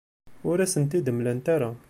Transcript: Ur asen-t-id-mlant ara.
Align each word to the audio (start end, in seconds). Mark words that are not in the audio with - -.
Ur 0.49 0.57
asen-t-id-mlant 0.59 1.47
ara. 1.55 1.69